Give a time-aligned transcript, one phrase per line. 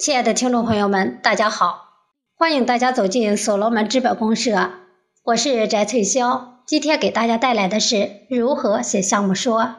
[0.00, 1.90] 亲爱的听众朋友们，大家好！
[2.34, 4.70] 欢迎大家走进所罗门资本公社，
[5.24, 6.52] 我是翟翠霄。
[6.64, 9.74] 今天给大家带来的是如何写项目说。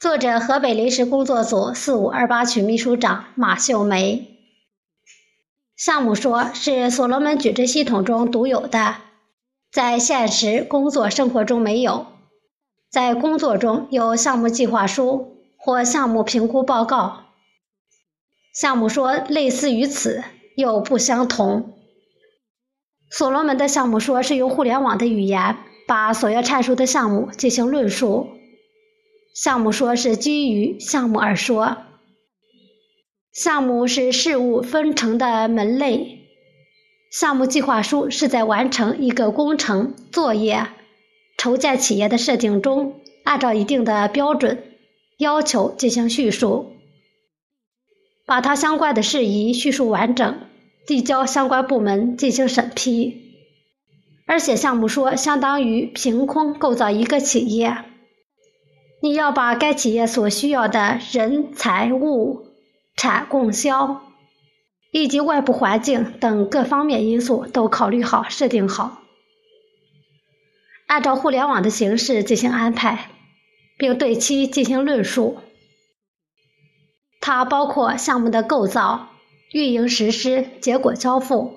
[0.00, 4.26] 作者：河北临时工作组四五二八区秘书长马秀梅。
[5.76, 8.96] 项目说是所罗门矩阵系统中独有的，
[9.70, 12.06] 在现实工作生活中没有。
[12.90, 17.25] 在工作中有项目计划书或项目评估报告。
[18.58, 20.24] 项目说类似于此，
[20.56, 21.74] 又不相同。
[23.10, 28.28] 所罗门的项目说是用互联网的语言，把所要阐述的项目进行论述。
[29.34, 31.76] 项目说是基于项目而说。
[33.30, 36.20] 项目是事物分成的门类。
[37.12, 40.68] 项目计划书是在完成一个工程作业、
[41.36, 44.62] 筹建企业的设定中，按照一定的标准
[45.18, 46.72] 要求进行叙述。
[48.26, 50.40] 把它相关的事宜叙述完整，
[50.86, 53.22] 递交相关部门进行审批。
[54.26, 57.84] 而且项目说相当于凭空构造一个企业，
[59.00, 62.48] 你要把该企业所需要的人、财、物、
[62.96, 64.02] 产、供销，
[64.90, 69.02] 以及外部环境等各方面因素都考虑好、设定好，
[70.88, 73.10] 按照互联网的形式进行安排，
[73.78, 75.38] 并对其进行论述。
[77.26, 79.08] 它包括项目的构造、
[79.50, 81.54] 运营实施、结果交付。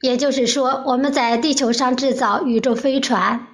[0.00, 3.48] 也就是说，我们在地球上制造宇宙飞船，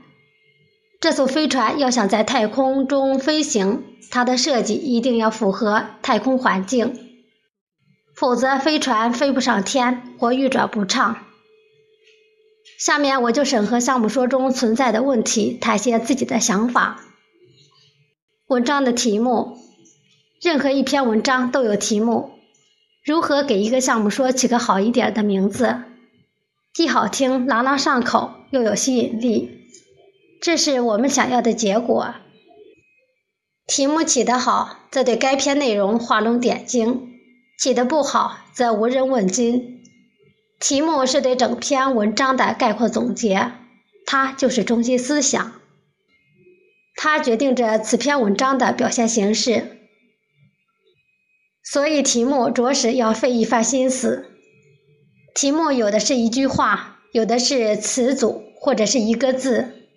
[1.00, 6.96] 这艘飞船要想在太空中飞行，它的设计一定要符合太空环境，
[8.14, 11.16] 否则飞船飞不上天或运转不畅。
[12.78, 17.00] 下面我就审核项目说中存在的问题，谈些自己的想法。
[18.46, 19.58] 文章的题目。
[20.42, 22.32] 任何一篇文章都有题目，
[23.04, 25.82] 如何给一个项目说起个好一点的名字，
[26.74, 29.68] 既好听、朗朗上口，又有吸引力，
[30.40, 32.16] 这是我们想要的结果。
[33.68, 37.02] 题目起得好，则对该篇内容画龙点睛；
[37.56, 39.84] 起得不好，则无人问津。
[40.58, 43.52] 题目是对整篇文章的概括总结，
[44.06, 45.52] 它就是中心思想，
[46.96, 49.78] 它决定着此篇文章的表现形式。
[51.64, 54.26] 所以题目着实要费一番心思。
[55.34, 59.88] 题目有的是一句话，有的是词组，或者是一个字。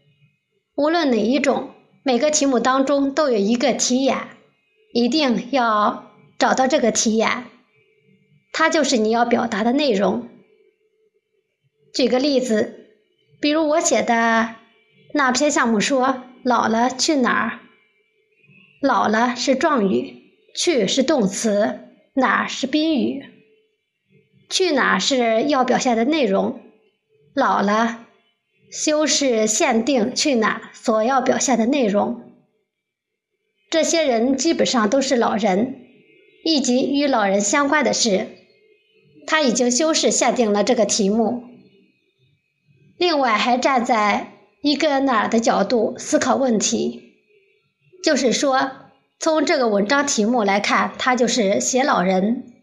[0.76, 1.72] 无论哪一种，
[2.03, 4.28] 每个题目当中都有一个题眼，
[4.94, 7.46] 一定要找到这个题眼，
[8.53, 10.30] 它就是你要表达的内容。
[11.94, 12.90] 举个例子，
[13.42, 14.56] 比如我写的
[15.14, 17.59] 那篇项目说“老了去哪儿
[18.82, 20.25] ”，“老了”是状语。
[20.56, 21.80] 去是动词，
[22.14, 23.26] 哪是宾语。
[24.50, 26.62] 去哪是要表现的内容。
[27.36, 28.08] 老了，
[28.72, 32.32] 修饰限定去哪所要表现的内容。
[33.70, 35.82] 这些人基本上都是老人，
[36.46, 38.30] 以及与老人相关的事。
[39.28, 41.44] 他已经修饰限定了这个题目。
[42.98, 47.16] 另外，还站在一个哪儿的角度思考问题，
[48.02, 48.84] 就是说。
[49.20, 52.53] 从这个文章题目来看，它就是写老人、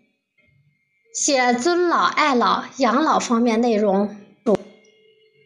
[1.14, 4.16] 写尊老、爱老、养老方面内容。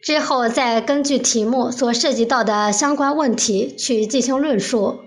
[0.03, 4.99] 之后再根据题目所涉及到的相关问题去进行论述。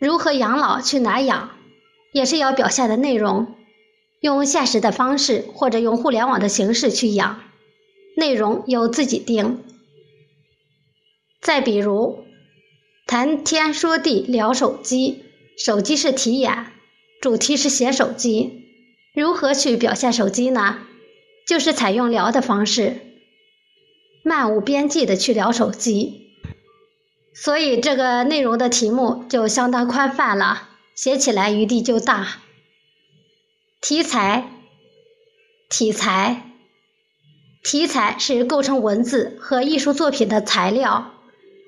[0.00, 0.80] 如何养老？
[0.80, 1.50] 去哪养？
[2.12, 3.54] 也是要表现的内容。
[4.20, 7.40] 用现实的方式或者用互联网的形式去养，
[8.16, 9.62] 内容由自己定。
[11.42, 12.23] 再比如。
[13.16, 15.22] 谈天说地聊手机，
[15.56, 16.72] 手机是题眼，
[17.20, 18.64] 主题是写手机。
[19.14, 20.78] 如何去表现手机呢？
[21.46, 22.96] 就是采用聊的方式，
[24.24, 26.32] 漫无边际的去聊手机。
[27.32, 32.38] 所以这个内容的题目就相当宽泛了，写起来余地就大。
[33.80, 34.50] 题材，
[35.70, 36.50] 题材，
[37.62, 41.13] 题材是构成文字和艺术作品的材料。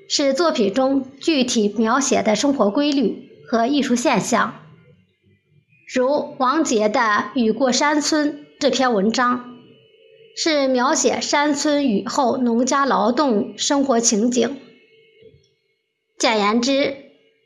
[0.09, 4.55] 是作品中具体描写的生活规律和艺术现象，
[5.93, 7.01] 如王杰的
[7.35, 9.57] 《雨过山村》这篇文章，
[10.37, 14.57] 是描写山村雨后农家劳动生活情景。
[16.19, 16.97] 简言之，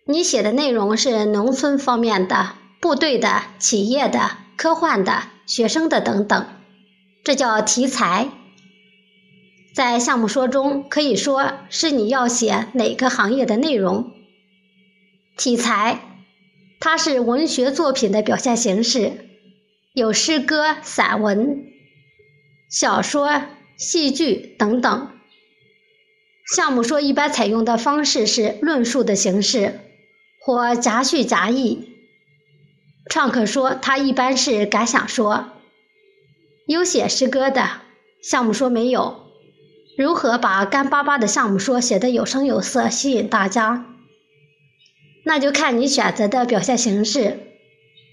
[0.07, 6.47] 你写的内容是农村方面的、部队的、企业的、科幻的、学生的等等，
[7.25, 8.29] 这叫题材。
[9.75, 14.13] 在项目说中，可以说是你要写哪个行业的内容。
[15.37, 16.01] 题材
[16.81, 19.13] 它是文学作品的表现形式，
[19.95, 21.65] 有诗歌、散文、
[22.69, 23.43] 小说、
[23.77, 25.11] 戏剧等等。
[26.55, 29.81] 项目说一般采用的方式是论述的形式，
[30.41, 31.89] 或夹叙夹议。
[33.09, 35.53] 创客说它一般是感想说。
[36.67, 37.81] 有写诗歌的
[38.23, 39.20] 项目说没有。
[40.01, 43.85] 如何把干巴巴的项目说写得有声有色，吸引大家？
[45.25, 47.39] 那就看你选择的表现形式。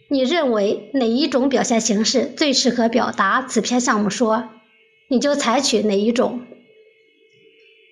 [0.09, 4.49] 你认为哪一种表现形式最适合表达此篇项目说，
[5.07, 6.41] 你就采取哪一种。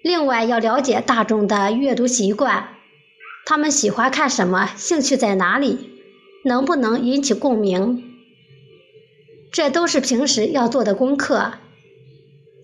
[0.03, 2.67] 另外，要了解大众的阅读习惯，
[3.45, 5.89] 他们喜欢看什么，兴趣在哪里，
[6.43, 8.03] 能不能引起共鸣，
[9.53, 11.53] 这都是平时要做的功课。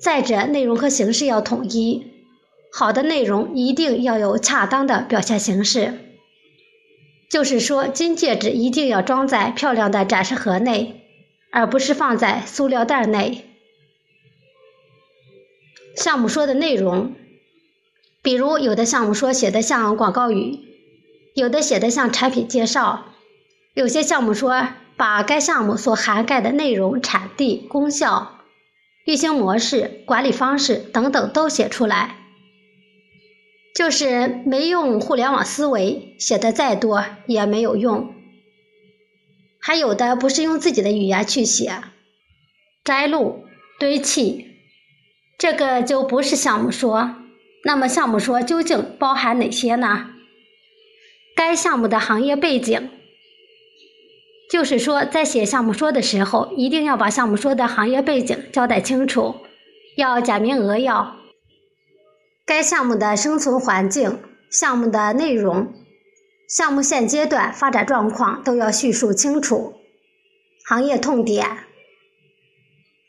[0.01, 2.07] 再者，内容和形式要统一，
[2.73, 5.93] 好的内容一定要有恰当的表现形式。
[7.29, 11.03] 就是说，金戒指一定要装在漂亮的展示盒内，
[11.51, 13.45] 而不是放在塑料袋内。
[15.95, 17.13] 项目说的内容，
[18.23, 20.59] 比如有的项目说写的像广告语，
[21.35, 23.05] 有的写的像产品介绍，
[23.75, 24.67] 有些项目说
[24.97, 28.40] 把该项目所涵盖的内容、产地、功效、
[29.05, 32.17] 运行模式、管理方式等等都写出来。
[33.73, 38.13] 就是没用互联网思维，写的再多也没有用。
[39.59, 41.81] 还有的不是用自己的语言去写，
[42.83, 43.45] 摘录、
[43.79, 44.57] 堆砌，
[45.37, 47.15] 这个就不是项目说。
[47.63, 50.09] 那么项目说究竟包含哪些呢？
[51.35, 52.89] 该项目的行业背景，
[54.51, 59.37] 就是说在写项目说的时候，一定要把项目说的行业背景交代清楚，
[59.95, 61.15] 要简明扼要。
[62.45, 64.19] 该项目的生存环境、
[64.49, 65.73] 项目的内容、
[66.49, 69.75] 项目现阶段发展状况都要叙述清楚。
[70.65, 71.47] 行业痛点，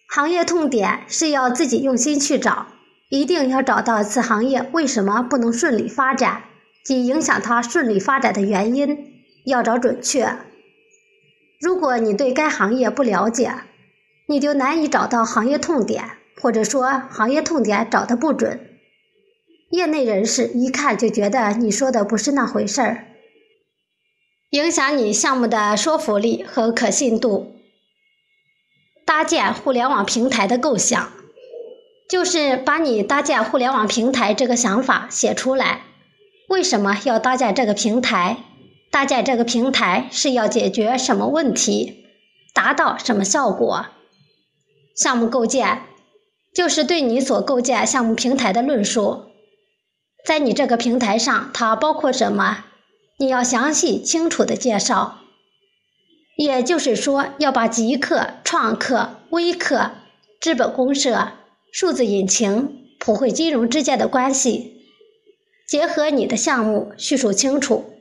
[0.08, 2.68] 行业痛点是要自己用心去找，
[3.08, 6.44] 一定要找到此行业为什么不能顺利发展
[6.84, 8.96] 及影响它顺利发展的原因，
[9.44, 10.36] 要找准确。
[11.62, 13.54] 如果你对该行业不了解，
[14.26, 16.10] 你就难以找到行业痛点，
[16.40, 18.68] 或者说行业痛点找的不准。
[19.70, 23.06] 业内人士一看就觉得你说的不是那回事儿，
[24.50, 27.54] 影响你项目的说服力和可信度。
[29.06, 31.12] 搭建互联网平台的构想，
[32.08, 35.82] 就是把你搭建互联网平台这个想法写出来。
[36.48, 38.38] 为什么要搭建这个平台？
[38.92, 42.04] 搭建这个平台是要解决什么问题？
[42.52, 43.86] 达到什么效果？
[44.94, 45.84] 项目构建，
[46.54, 49.30] 就是对你所构建项目平台的论述。
[50.26, 52.66] 在你这个平台上，它包括什么？
[53.18, 55.20] 你要详细清楚的介绍。
[56.36, 59.92] 也就是说，要把极客、创客、微客、
[60.38, 61.28] 资本公社、
[61.72, 64.82] 数字引擎、普惠金融之间的关系，
[65.66, 67.91] 结合你的项目叙述清楚。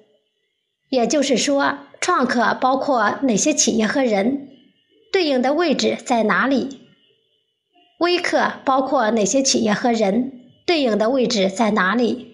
[0.91, 4.49] 也就是说，创客包括哪些企业和人，
[5.09, 6.81] 对应的位置在哪里？
[7.97, 10.33] 微客包括哪些企业和人？
[10.65, 12.27] 对应的位置在哪里？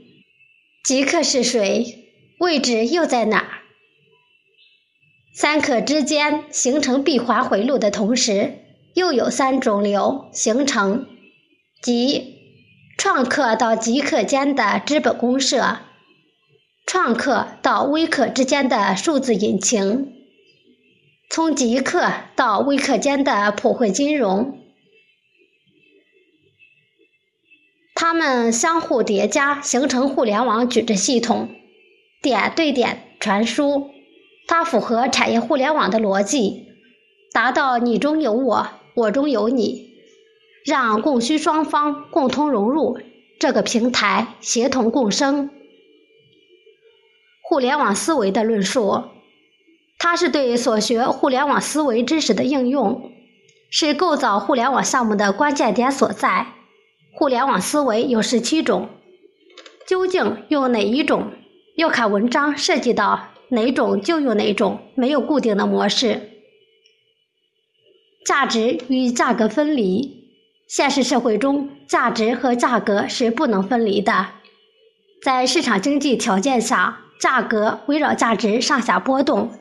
[0.84, 2.10] 极客是谁？
[2.40, 3.48] 位置又在哪儿？
[5.36, 8.56] 三客之间形成闭环回路的同时，
[8.96, 11.06] 又有三种流形成，
[11.84, 12.40] 即
[12.98, 15.78] 创客到极客间的资本公社，
[16.88, 20.14] 创客到微客之间的数字引擎，
[21.30, 24.58] 从极客到微客间的普惠金融。
[27.94, 31.50] 它们相互叠加，形成互联网矩阵系统，
[32.22, 33.90] 点对点传输。
[34.48, 36.68] 它符合产业互联网的逻辑，
[37.34, 39.90] 达到你中有我，我中有你，
[40.66, 42.98] 让供需双方共同融入
[43.42, 45.50] 这个平台，协同共生。
[47.50, 49.06] 互联网思维的论述，
[49.98, 53.10] 它是对所学互联网思维知识的应用，
[53.72, 56.48] 是构造互联网项目的关键点所在。
[57.16, 58.90] 互联网思维有十七种，
[59.88, 61.32] 究竟用哪一种？
[61.78, 66.32] 要看文章涉及到哪种就用哪种，没有固定的模式。
[68.26, 70.34] 价值与价格分离，
[70.68, 74.32] 现实社会中，价值和价格是不能分离的。
[75.24, 79.52] 在市场经济条件下，价格围绕价值上下波动，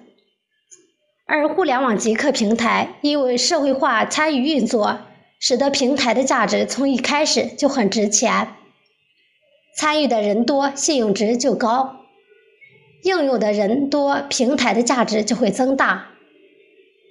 [1.26, 4.98] 而互联网极客平台因为社会化参与运作。
[5.38, 8.54] 使得平台的价值从一开始就很值钱，
[9.76, 11.96] 参与的人多，信用值就高。
[13.02, 16.06] 应用的人多，平台的价值就会增大。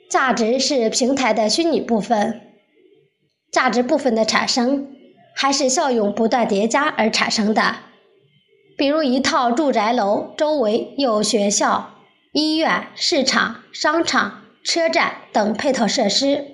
[0.09, 2.41] 价值是平台的虚拟部分，
[3.51, 4.91] 价值部分的产生
[5.35, 7.75] 还是效用不断叠加而产生的。
[8.77, 11.95] 比如一套住宅楼周围有学校、
[12.33, 16.45] 医院、市场、商场、车站等配套设施，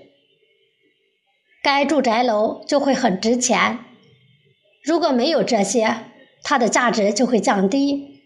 [1.64, 3.80] 该住宅楼就会很值钱。
[4.84, 5.98] 如果没有这些，
[6.44, 8.22] 它的价值就会降低。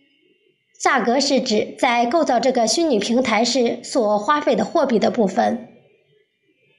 [0.78, 5.70] 价格是指在构造这个虚拟平台时所花费的货币的部分。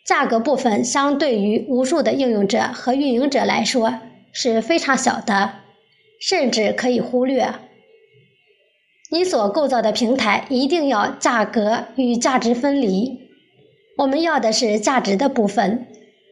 [0.04, 4.00] 价格部分相对于无数的应用者和运营者来说
[4.32, 5.54] 是非常小的，
[6.20, 7.54] 甚至可以忽略。
[9.10, 13.20] 你所构造的平台一定要价格与价值分离。
[13.98, 15.86] 我们要的是价值的部分，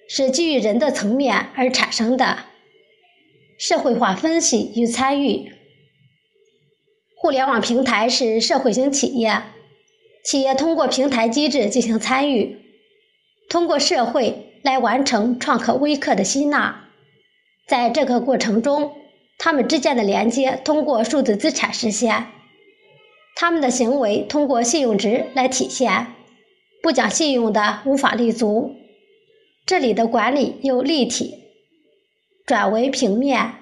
[0.08, 2.38] 是基于人的层面而产生的
[3.58, 5.52] 社会化分析与参与。
[7.16, 9.44] 互联网平台是社会型企业，
[10.24, 12.58] 企业通过平台机制进行参与，
[13.48, 16.90] 通过社会来完成创客微客的吸纳。
[17.66, 18.92] 在这个过程中，
[19.38, 22.26] 他们之间的连接通过数字资产实现，
[23.36, 26.06] 他们的行为通过信用值来体现，
[26.82, 28.74] 不讲信用的无法立足。
[29.66, 31.34] 这里的管理由立体
[32.46, 33.54] 转为平面，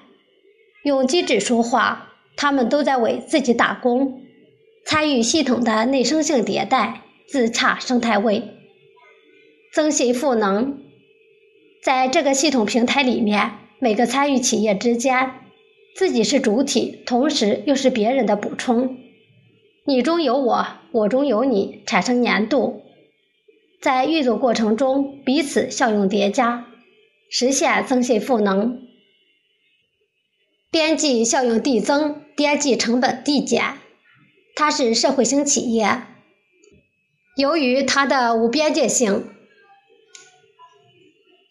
[0.83, 2.09] 用机制说话。
[2.35, 4.23] 他们都在为自己打工，
[4.87, 8.49] 参与系统的内生性迭代，自洽生态位，
[9.71, 10.79] 增信赋能。
[11.83, 15.31] 在这个系统平台里面，每个参与企业之间，
[15.95, 18.97] 自己是主体，同时又是别人的补充。
[19.85, 22.83] 你中有我，我中有你，产生粘度。
[23.81, 26.67] 在运作过程中，彼此效用叠加，
[27.29, 28.81] 实现增信赋能。
[30.71, 33.75] 边际效用递增，边际成本递减。
[34.55, 36.01] 它是社会型企业，
[37.35, 39.32] 由于它的无边界性，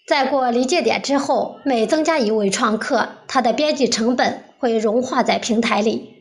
[0.06, 6.14] 在过临界点之后，每增加一位创客，它的边际成本会融化在平台里，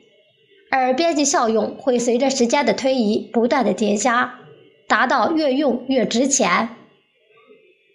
[0.69, 4.39] 而边际效用会随着时间的推移不断的叠加，
[4.87, 6.69] 达到越用越值钱。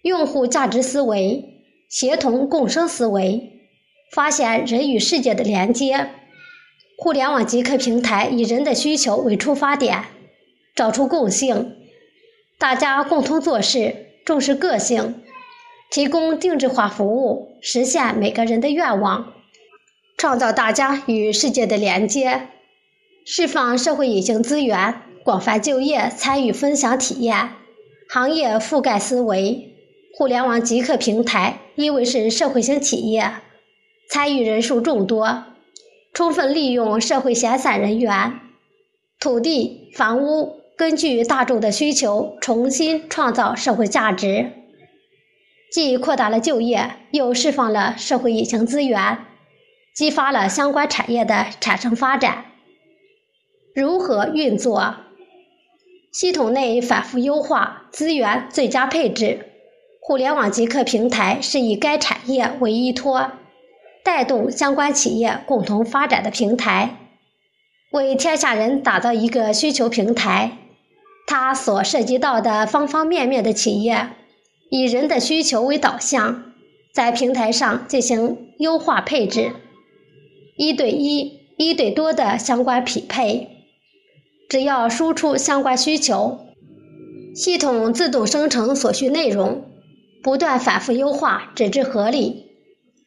[0.03, 3.53] 用户价值思维，协同共生思维。
[4.13, 6.11] 发现人与世界的连接，
[6.97, 10.05] 互联网极客平台以人的需求为出发点，
[10.77, 11.77] 找出共性，
[12.57, 15.23] 大家共同做事，重视个性，
[15.91, 19.33] 提供定制化服务，实现每个人的愿望，
[20.17, 22.49] 创造大家与世界的连接，
[23.25, 27.51] 释放社会隐形资源，广泛就业，参与分享体验，
[28.09, 29.73] 行业覆盖思维。
[30.17, 33.35] 互联网极客平台因为是社会型企业。
[34.09, 35.45] 参与人数众多，
[36.15, 38.41] 充分利用社会闲散人员、
[39.19, 44.53] 土地、房屋，根据大众的需求重新创造社会价值，
[45.71, 49.19] 既扩大了就业，又释放了社会隐形资源，
[49.95, 52.45] 激发了相关产业的产生发展。
[53.75, 54.97] 如何运作？
[56.13, 59.53] 系统内反复优化，资源最佳配置。
[60.01, 63.33] 互联网极客平台是以该产业为依托。
[64.03, 66.97] 带动相关企业共同发展的平台，
[67.91, 70.53] 为天下人打造一个需求平台。
[71.27, 74.11] 它所涉及到的方方面面的企业，
[74.71, 76.53] 以人的需求为导向，
[76.93, 79.53] 在平台上进行优化配置，
[80.57, 83.49] 一对一、一对多的相关匹配。
[84.49, 86.39] 只要输出相关需求，
[87.35, 89.65] 系统自动生成所需内容，
[90.23, 92.47] 不断反复优化，直至合理。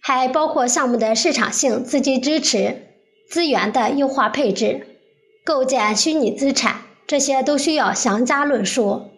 [0.02, 2.88] 还包括项目的市场性、资金支持、
[3.30, 4.88] 资源的优化配置、
[5.44, 9.10] 构建虚拟资产，这些都需要详加论述。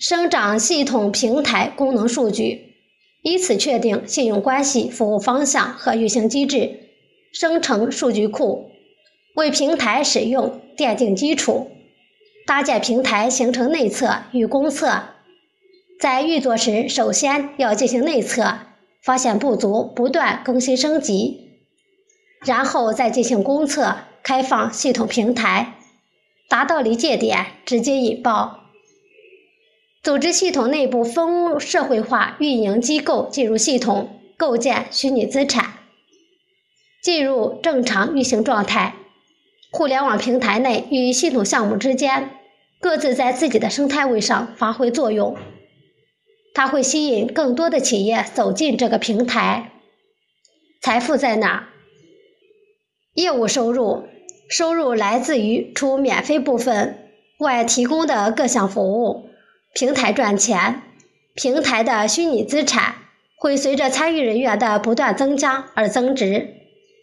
[0.00, 2.72] 生长系统平台功能数据，
[3.20, 6.88] 以此确定信用关系、服务方向和运行机制，
[7.34, 8.70] 生成数据库，
[9.34, 11.70] 为平台使用奠定基础，
[12.46, 15.02] 搭建平台形成内测与公测。
[16.00, 18.60] 在运作时，首先要进行内测。
[19.02, 21.52] 发现不足，不断更新升级，
[22.44, 25.78] 然后再进行公测，开放系统平台，
[26.50, 28.59] 达到临界点直接引爆。
[30.02, 35.74] 组织系统内部分社会化运营机构进入系统，构建虚拟资产，
[37.02, 38.94] 进入正常运行状态。
[39.70, 42.30] 互联网平台内与系统项目之间，
[42.80, 45.36] 各自在自己的生态位上发挥作用。
[46.54, 49.70] 它会吸引更多的企业走进这个平台。
[50.80, 51.68] 财富在哪？
[53.12, 54.04] 业务收入
[54.48, 59.29] 收入来自于除免费部分外提供的各项服务。
[59.72, 60.82] 平台赚钱，
[61.34, 62.96] 平台的虚拟资产
[63.36, 66.54] 会随着参与人员的不断增加而增值，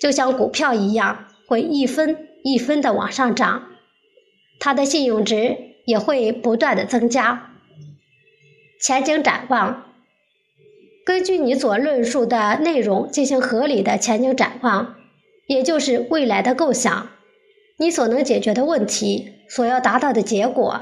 [0.01, 3.63] 就像股票一样，会一分一分的往上涨。
[4.59, 7.53] 它的信用值也会不断的增加。
[8.81, 9.93] 前景展望，
[11.05, 14.95] 根据你所论述的内容进行合理的前景展望，
[15.47, 17.09] 也就是未来的构想。
[17.77, 20.81] 你所能解决的问题，所要达到的结果，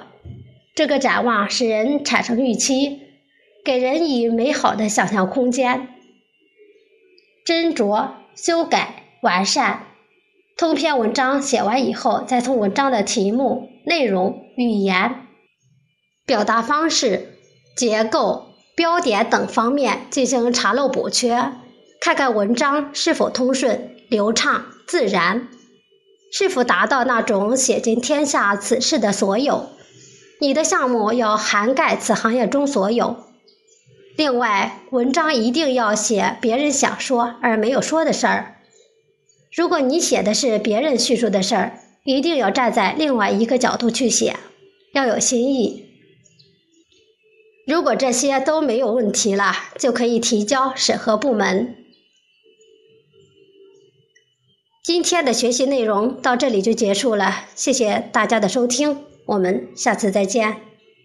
[0.76, 3.00] 这个展望使人产生预期，
[3.64, 5.88] 给人以美好的想象空间。
[7.46, 9.88] 斟酌、修改、完善。
[10.58, 15.28] 通篇文章写完以后，再从文章的题目、内容、语言、
[16.26, 17.38] 表达方式、
[17.78, 21.54] 结构、标点等方面进行查漏补缺，
[22.02, 25.48] 看看文章是否通顺、流畅、自然。
[26.34, 29.70] 是否达到那种写尽天下此事的所有？
[30.40, 33.18] 你的项目要涵盖此行业中所有。
[34.18, 38.56] 另外，文章一定要写别人想说而没有说的事儿。
[39.54, 44.36] 如果你写的是别人叙述的事儿，一定要站在另外一个角度去写，
[44.94, 45.86] 要有新意。
[47.66, 51.76] 如果这些都没有问题了，就可以提交审核部门。
[54.84, 60.75] 今天的学习内容到这里就结束了，谢谢大家的收听，我们下次再见。